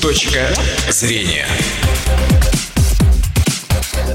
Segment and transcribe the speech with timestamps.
[0.00, 0.54] Точка
[0.90, 1.46] зрения.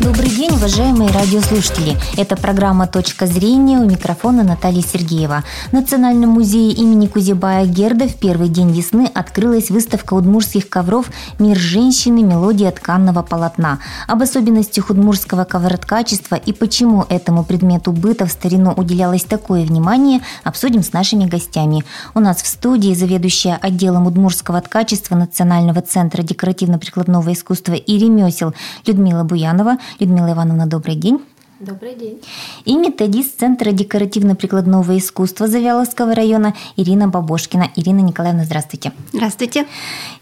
[0.04, 1.96] Добрый день, уважаемые радиослушатели.
[2.18, 5.44] Это программа «Точка зрения» у микрофона Наталья Сергеева.
[5.68, 11.56] В Национальном музее имени Кузебая Герда в первый день весны открылась выставка удмурских ковров «Мир
[11.56, 12.24] женщины.
[12.24, 13.78] Мелодия тканного полотна».
[14.08, 20.82] Об особенностях удмурского ковроткачества и почему этому предмету быта в старину уделялось такое внимание, обсудим
[20.82, 21.86] с нашими гостями.
[22.16, 28.56] У нас в студии заведующая отделом удмурского ткачества Национального центра декоративно-прикладного искусства и ремесел
[28.88, 31.22] Людмила Буянова– Людмила Ивановна, добрый день.
[31.62, 32.20] Добрый день.
[32.66, 37.70] И методист Центра декоративно-прикладного искусства Завьяловского района Ирина Бабошкина.
[37.76, 38.94] Ирина Николаевна, здравствуйте.
[39.14, 39.68] Здравствуйте.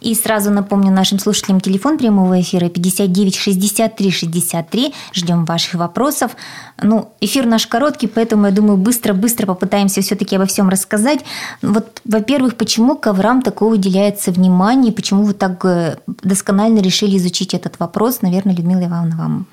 [0.01, 4.93] И сразу напомню нашим слушателям телефон прямого эфира 59 63 63.
[5.13, 6.35] Ждем ваших вопросов.
[6.83, 11.21] Ну, эфир наш короткий, поэтому, я думаю, быстро-быстро попытаемся все-таки обо всем рассказать.
[11.61, 17.79] Вот, во-первых, почему коврам такое уделяется внимание, почему вы так э, досконально решили изучить этот
[17.79, 18.21] вопрос?
[18.21, 19.48] Наверное, Людмила Ивановна, вам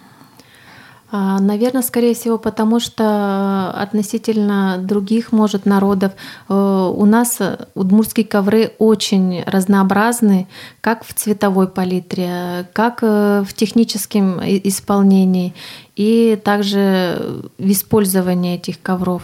[1.12, 6.12] Наверное, скорее всего, потому что относительно других, может, народов
[6.48, 7.38] э, у нас
[7.76, 10.48] удмуртские ковры очень разнообразны,
[10.80, 15.54] как в цветовой палитре, как э, в техническом исполнении
[15.94, 19.22] и также в использовании этих ковров.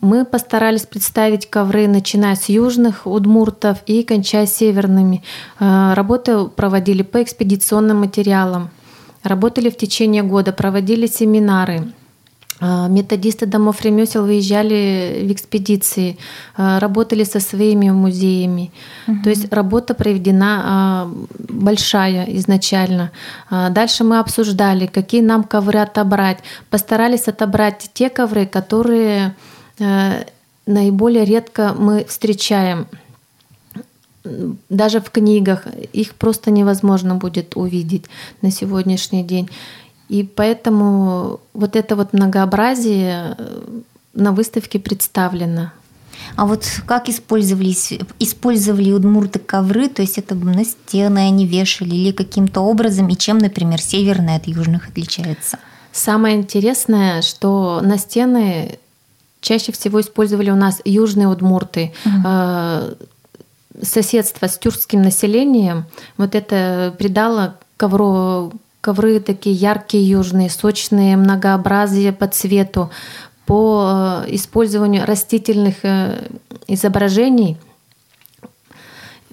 [0.00, 5.22] Мы постарались представить ковры, начиная с южных удмуртов и кончая северными.
[5.60, 8.70] Э, работы проводили по экспедиционным материалам
[9.22, 11.92] работали в течение года, проводили семинары.
[12.60, 16.18] А, методисты домов ремесел выезжали в экспедиции,
[16.56, 18.72] а, работали со своими музеями.
[19.06, 19.16] Угу.
[19.22, 23.12] То есть работа проведена а, большая изначально.
[23.50, 26.38] Дальше мы обсуждали, какие нам ковры отобрать.
[26.70, 29.34] Постарались отобрать те ковры, которые
[30.66, 32.86] наиболее редко мы встречаем
[34.68, 38.04] даже в книгах их просто невозможно будет увидеть
[38.42, 39.48] на сегодняшний день.
[40.08, 43.62] И поэтому вот это вот многообразие э,
[44.14, 45.72] на выставке представлено.
[46.36, 52.12] А вот как использовались, использовали удмурты ковры, то есть это на стены они вешали или
[52.12, 55.58] каким-то образом, и чем, например, северные от южных отличается?
[55.92, 58.78] Самое интересное, что на стены
[59.40, 61.92] чаще всего использовали у нас южные удмурты.
[62.04, 63.08] Угу
[63.82, 72.26] соседство с тюркским населением, вот это придало ковру, ковры такие яркие, южные, сочные, многообразие по
[72.26, 72.90] цвету,
[73.46, 76.28] по э, использованию растительных э,
[76.66, 77.56] изображений.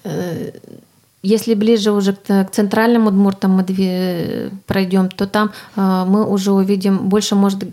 [0.03, 0.51] Э,
[1.25, 7.35] если ближе уже к центральным Удмуртам мы пройдем, то там э, мы уже увидим больше,
[7.35, 7.63] может,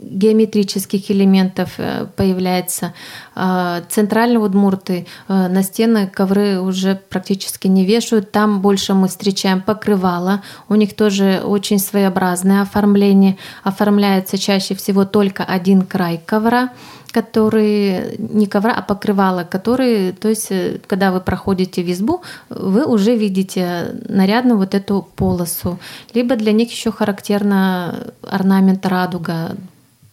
[0.00, 2.94] геометрических элементов э, появляется.
[3.34, 8.32] А центральные Удмурты э, на стены ковры уже практически не вешают.
[8.32, 10.42] Там больше мы встречаем покрывало.
[10.68, 13.36] У них тоже очень своеобразное оформление.
[13.62, 16.70] Оформляется чаще всего только один край ковра
[17.16, 22.84] которые не ковра, а покрывала, которые, то есть, э, когда вы проходите в избу, вы
[22.84, 25.78] уже видите нарядную вот эту полосу.
[26.14, 29.56] Либо для них еще характерно орнамент радуга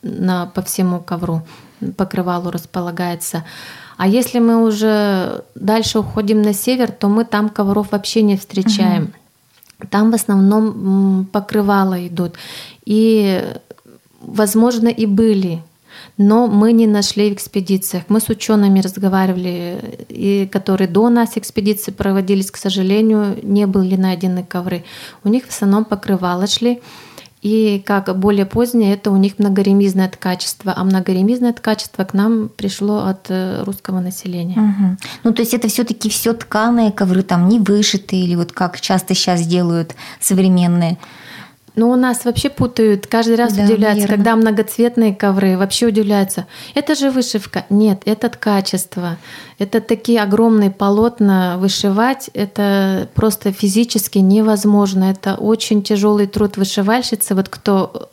[0.02, 1.42] на, по всему ковру,
[1.98, 3.44] покрывалу располагается.
[3.98, 9.04] А если мы уже дальше уходим на север, то мы там ковров вообще не встречаем.
[9.04, 9.88] Угу.
[9.90, 12.36] Там в основном покрывала идут.
[12.86, 13.44] И,
[14.22, 15.62] возможно, и были
[16.18, 18.04] но мы не нашли в экспедициях.
[18.10, 24.44] Мы с учеными разговаривали, и которые до нас экспедиции проводились, к сожалению, не были найдены
[24.44, 24.84] ковры.
[25.24, 26.82] У них в основном покрывало шли.
[27.44, 33.00] И как более позднее, это у них многоремизное ткачество, а многоремизное ткачество к нам пришло
[33.00, 34.58] от э, русского населения.
[34.58, 34.98] Угу.
[35.26, 39.14] Ну, то есть это все-таки все тканые ковры, там не вышитые, или вот как часто
[39.14, 40.98] сейчас делают современные
[41.76, 44.16] ну, у нас вообще путают, каждый раз да, удивляются, верно.
[44.16, 46.46] когда многоцветные ковры, вообще удивляются.
[46.76, 47.66] Это же вышивка.
[47.70, 49.18] Нет, это качество.
[49.58, 55.06] Это такие огромные полотна вышивать, это просто физически невозможно.
[55.06, 57.34] Это очень тяжелый труд вышивальщицы.
[57.34, 58.10] Вот кто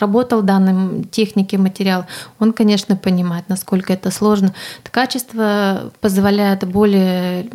[0.00, 2.06] работал в данном технике материал,
[2.38, 4.54] он, конечно, понимает, насколько это сложно.
[4.90, 7.48] Качество позволяет более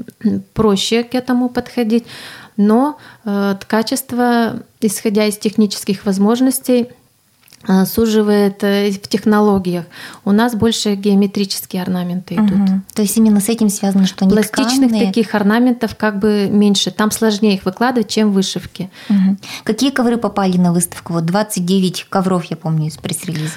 [0.53, 2.05] проще к этому подходить
[2.57, 6.89] но э, качество, исходя из технических возможностей,
[7.67, 9.85] э, суживает э, в технологиях.
[10.25, 12.51] У нас больше геометрические орнаменты идут.
[12.51, 12.81] Угу.
[12.95, 15.07] То есть именно с этим связано, что пластичных тканые.
[15.07, 16.91] таких орнаментов как бы меньше.
[16.91, 18.89] Там сложнее их выкладывать, чем вышивки.
[19.09, 19.37] Угу.
[19.63, 21.13] Какие ковры попали на выставку?
[21.13, 23.53] Вот 29 ковров, я помню, из пресс-релиза.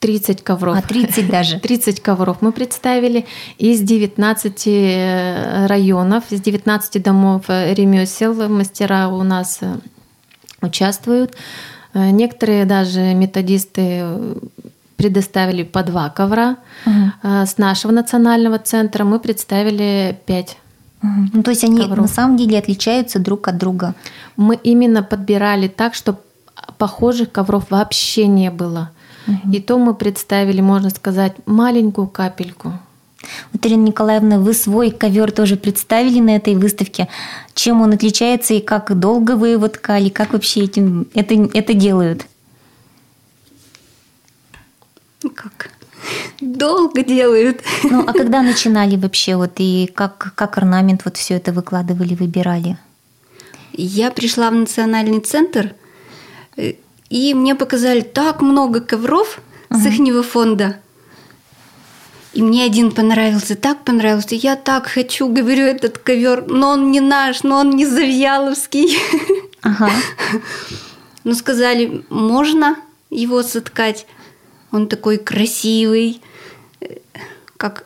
[0.00, 0.76] 30 ковров.
[0.76, 1.58] А, 30 даже.
[1.60, 3.26] 30 ковров мы представили
[3.58, 8.48] из 19 э, районов, из 19 домов э, ремесел.
[8.48, 9.76] Мастера у нас э,
[10.60, 11.36] участвуют.
[11.94, 14.04] Некоторые даже методисты
[14.96, 16.58] предоставили по два ковра.
[16.84, 17.46] Угу.
[17.46, 20.58] С нашего национального центра мы представили пять
[21.02, 21.30] Угу.
[21.32, 21.98] Ну, то есть они ковров.
[21.98, 23.94] на самом деле отличаются друг от друга.
[24.36, 26.18] Мы именно подбирали так, чтобы
[26.76, 28.90] похожих ковров вообще не было.
[29.26, 29.52] Угу.
[29.52, 32.72] И то мы представили, можно сказать, маленькую капельку.
[33.52, 37.08] Вот, Ирина Николаевна, вы свой ковер тоже представили на этой выставке.
[37.54, 42.26] Чем он отличается и как долго вы его ткали, как вообще этим, это, это делают?
[45.34, 45.70] Как?
[46.40, 47.62] Долго делают.
[47.82, 52.78] Ну, а когда начинали вообще вот и как, как орнамент вот все это выкладывали, выбирали?
[53.72, 55.74] Я пришла в национальный центр
[56.56, 56.74] э,
[57.10, 59.40] и мне показали так много ковров
[59.70, 59.80] угу.
[59.80, 60.80] с ихнего фонда.
[62.34, 64.34] И мне один понравился, так понравился.
[64.34, 68.98] Я так хочу, говорю, этот ковер, но он не наш, но он не Завьяловский.
[69.62, 69.90] Ага.
[71.24, 72.76] Ну, сказали, можно
[73.10, 74.06] его соткать.
[74.70, 76.22] Он такой красивый,
[77.58, 77.84] как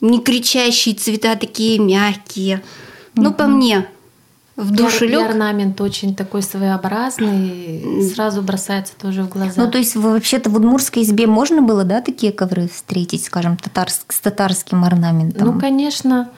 [0.00, 2.60] не кричащие цвета, такие мягкие.
[3.14, 3.88] Ну, по мне,
[4.56, 5.30] в душу лег.
[5.30, 9.54] орнамент очень такой своеобразный, сразу бросается тоже в глаза.
[9.56, 14.12] Ну, то есть вообще-то в Удмурской избе можно было, да, такие ковры встретить, скажем, татарск,
[14.12, 15.46] с татарским орнаментом?
[15.46, 16.28] Ну, конечно.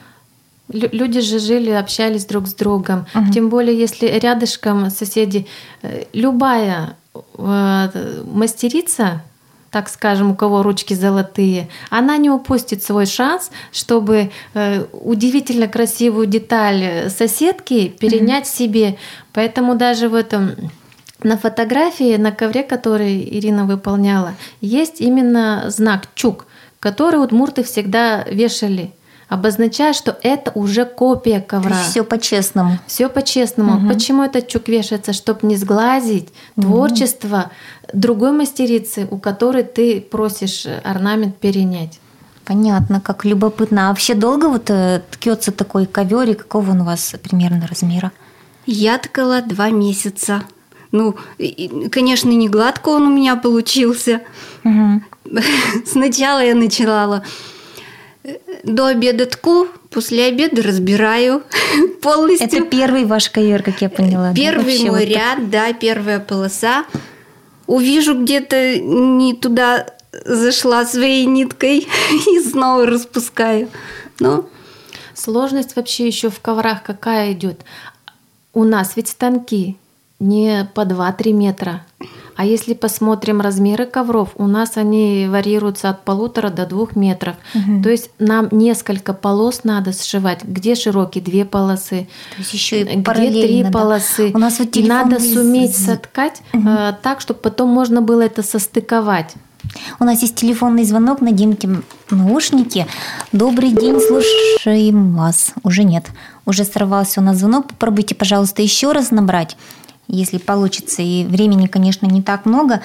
[0.69, 3.05] Люди же жили, общались друг с другом.
[3.13, 3.31] Угу.
[3.31, 5.45] Тем более, если рядышком соседи,
[5.83, 9.21] э, любая э, мастерица,
[9.75, 16.27] так скажем, у кого ручки золотые, она не упустит свой шанс, чтобы э, удивительно красивую
[16.27, 18.57] деталь соседки перенять mm-hmm.
[18.57, 18.97] себе.
[19.33, 20.51] Поэтому даже в этом
[21.23, 26.45] на фотографии, на ковре, который Ирина выполняла, есть именно знак чук,
[26.79, 28.93] который удмурты всегда вешали
[29.29, 31.77] обозначая, что это уже копия ковра.
[31.83, 32.79] Все по-честному.
[32.87, 33.77] Все по-честному.
[33.77, 33.93] Угу.
[33.93, 35.13] Почему этот чук вешается?
[35.13, 36.67] Чтобы не сглазить угу.
[36.67, 37.51] творчество
[37.93, 41.99] другой мастерицы, у которой ты просишь орнамент перенять.
[42.45, 43.87] Понятно, как любопытно.
[43.87, 48.11] А вообще долго вот э, ткется такой ковер, и какого он у вас примерно размера?
[48.67, 50.43] Я ткала два месяца.
[50.91, 51.15] Ну,
[51.91, 54.21] конечно, не гладко он у меня получился.
[54.63, 55.01] Угу.
[55.85, 57.23] Сначала я начинала
[58.63, 61.43] до обеда тку, после обеда разбираю
[62.01, 62.47] полностью.
[62.47, 64.33] Это первый ваш ковер, как я поняла.
[64.33, 64.91] Первый да?
[64.91, 65.49] мой вот ряд, так.
[65.49, 66.85] да, первая полоса.
[67.67, 69.87] Увижу где-то не туда
[70.23, 71.87] зашла своей ниткой
[72.27, 73.69] и снова распускаю.
[74.19, 74.47] Но
[75.13, 77.61] сложность вообще еще в коврах какая идет?
[78.53, 79.77] У нас ведь станки
[80.19, 81.85] не по 2-3 метра.
[82.35, 87.35] А если посмотрим размеры ковров, у нас они варьируются от полутора до двух метров.
[87.53, 87.83] Угу.
[87.83, 90.43] То есть нам несколько полос надо сшивать.
[90.43, 93.71] Где широкие две полосы, То есть еще и где три да.
[93.71, 94.31] полосы.
[94.33, 95.33] У нас вот и надо из...
[95.33, 96.67] суметь соткать угу.
[96.67, 99.33] э, так, чтобы потом можно было это состыковать.
[99.99, 101.69] У нас есть телефонный звонок, наденьте
[102.09, 102.85] наушники.
[103.31, 105.53] Добрый день, слушаем вас.
[105.63, 106.05] Уже нет,
[106.45, 107.67] уже сорвался у нас звонок.
[107.67, 109.57] Попробуйте, пожалуйста, еще раз набрать
[110.07, 111.01] если получится.
[111.01, 112.81] И времени, конечно, не так много.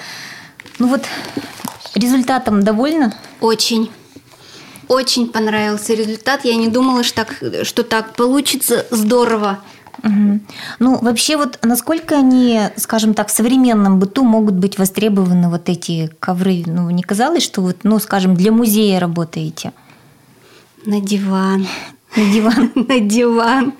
[0.79, 1.05] Ну вот,
[1.95, 3.13] результатом довольна?
[3.39, 3.91] Очень.
[4.87, 6.43] Очень понравился результат.
[6.43, 9.59] Я не думала, что так, что так получится здорово.
[10.03, 10.39] Угу.
[10.79, 16.11] Ну, вообще, вот насколько они, скажем так, в современном быту могут быть востребованы вот эти
[16.19, 16.63] ковры?
[16.65, 19.73] Ну, не казалось, что вот, ну, скажем, для музея работаете?
[20.85, 21.67] На диван.
[22.15, 22.71] На диван.
[22.87, 23.73] На диван.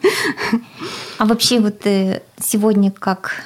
[1.18, 3.44] А вообще вот э, сегодня как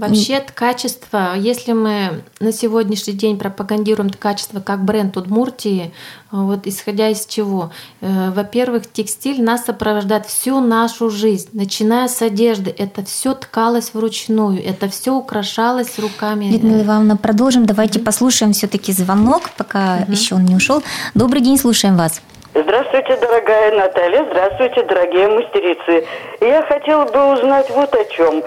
[0.00, 5.92] Вообще качество, если мы на сегодняшний день пропагандируем качество как бренд Удмуртии,
[6.30, 7.70] вот исходя из чего?
[8.00, 12.74] Э, во-первых, текстиль нас сопровождает всю нашу жизнь, начиная с одежды.
[12.76, 16.46] Это все ткалось вручную, это все украшалось руками.
[16.46, 17.66] Людмила Ивановна, продолжим.
[17.66, 18.04] Давайте mm-hmm.
[18.04, 20.10] послушаем все-таки звонок, пока mm-hmm.
[20.10, 20.82] еще он не ушел.
[21.14, 22.22] Добрый день, слушаем вас.
[22.62, 26.06] Здравствуйте, дорогая Наталья, здравствуйте, дорогие мастерицы.
[26.40, 28.42] Я хотела бы узнать вот о чем.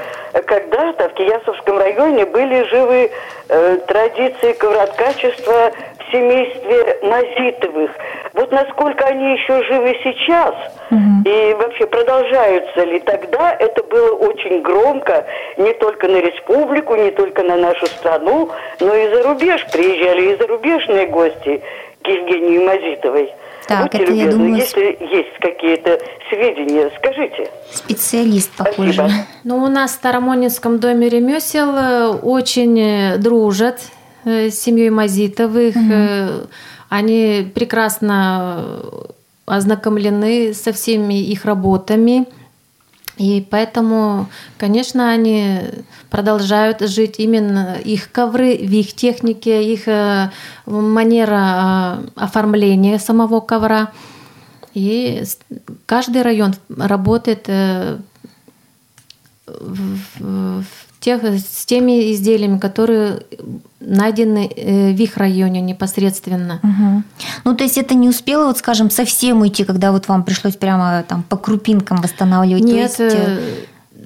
[0.45, 3.09] Когда-то в Киясовском районе были живы
[3.49, 7.91] э, традиции ковроткачества в семействе Мазитовых.
[8.33, 10.53] Вот насколько они еще живы сейчас
[10.91, 10.99] угу.
[11.25, 15.25] и вообще продолжаются ли тогда, это было очень громко
[15.57, 20.35] не только на республику, не только на нашу страну, но и за рубеж приезжали и
[20.35, 21.63] зарубежные гости
[22.03, 23.33] к Евгении Мазитовой.
[23.67, 24.55] Так, Будьте это, любезны, я думаю...
[24.55, 27.49] если есть какие-то сведения, скажите.
[27.71, 28.93] Специалист, похоже.
[28.93, 29.25] Спасибо.
[29.43, 33.79] Ну, у нас в Старомонинском доме ремесел э, очень э, дружат
[34.25, 35.75] э, с семьей Мазитовых.
[35.75, 36.47] Угу.
[36.89, 38.65] Они прекрасно
[39.45, 42.25] ознакомлены со всеми их работами.
[43.17, 44.27] И поэтому,
[44.57, 45.61] конечно, они
[46.09, 49.87] продолжают жить именно их ковры, в их технике, их
[50.65, 53.91] манера оформления самого ковра.
[54.73, 55.23] И
[55.85, 57.47] каждый район работает
[59.45, 60.65] в, в
[61.03, 63.23] тех, с теми изделиями, которые
[63.81, 66.59] найдены э, в их районе непосредственно.
[66.63, 67.03] Угу.
[67.43, 71.03] Ну, то есть это не успело, вот, скажем, совсем уйти, когда вот вам пришлось прямо
[71.05, 72.63] там по крупинкам восстанавливать?
[72.63, 73.17] Нет, то есть...
[73.19, 73.39] Э,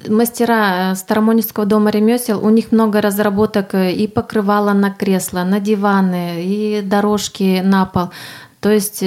[0.10, 6.44] мастера Старомонинского дома ремесел, у них много разработок э, и покрывала на кресла, на диваны,
[6.44, 8.10] и дорожки на пол.
[8.60, 9.04] То есть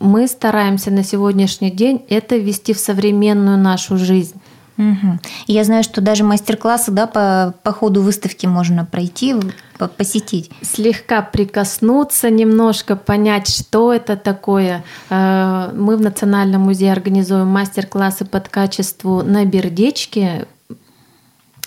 [0.00, 4.40] мы стараемся на сегодняшний день это ввести в современную нашу жизнь.
[4.78, 5.18] Угу.
[5.46, 9.34] Я знаю, что даже мастер-классы да, по, по ходу выставки можно пройти,
[9.78, 10.50] по, посетить.
[10.62, 14.82] Слегка прикоснуться, немножко понять, что это такое.
[15.10, 20.46] Э, мы в Национальном музее организуем мастер-классы под качеству на бердечке,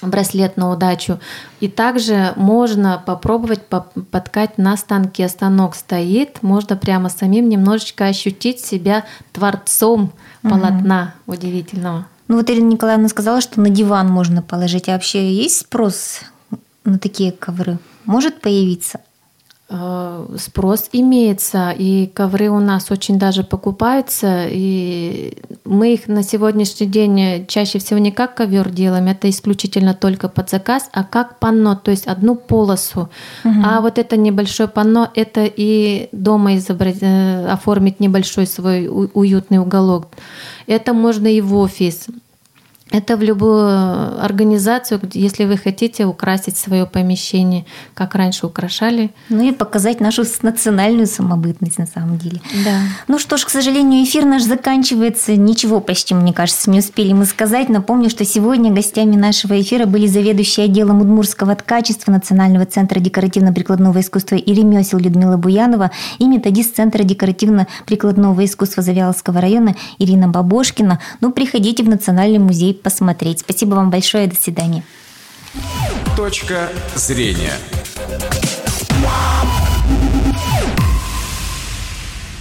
[0.01, 1.19] браслет на удачу.
[1.59, 5.27] И также можно попробовать подкать на станке.
[5.29, 11.35] Станок стоит, можно прямо самим немножечко ощутить себя творцом полотна угу.
[11.35, 12.07] удивительного.
[12.27, 14.89] Ну вот Ирина Николаевна сказала, что на диван можно положить.
[14.89, 16.21] А вообще есть спрос
[16.83, 17.77] на такие ковры?
[18.05, 18.99] Может появиться?
[19.67, 26.85] Э, спрос имеется, и ковры у нас очень даже покупаются, и мы их на сегодняшний
[26.85, 31.75] день чаще всего не как ковер делаем, это исключительно только под заказ, а как панно,
[31.75, 33.09] то есть одну полосу.
[33.43, 33.53] Угу.
[33.65, 36.97] А вот это небольшое панно, это и дома изобраз...
[37.01, 40.09] Э, оформить небольшой свой уютный уголок.
[40.67, 42.07] Это можно и в офис.
[42.95, 49.11] Это в любую организацию, если вы хотите украсить свое помещение, как раньше украшали.
[49.27, 52.39] Ну и показать нашу национальную самобытность на самом деле.
[52.63, 52.79] Да.
[53.09, 55.35] Ну что ж, к сожалению, эфир наш заканчивается.
[55.35, 57.67] Ничего почти, мне кажется, не успели мы сказать.
[57.67, 64.37] Напомню, что сегодня гостями нашего эфира были заведующие отделом удмурского ткачества Национального центра декоративно-прикладного искусства
[64.37, 70.99] и ремесел Людмила Буянова и методист Центра декоративно-прикладного искусства Завьяловского района Ирина Бабошкина.
[71.19, 73.39] Ну, приходите в Национальный музей посмотреть.
[73.39, 74.27] Спасибо вам большое.
[74.27, 74.83] До свидания.
[76.15, 77.53] Точка зрения.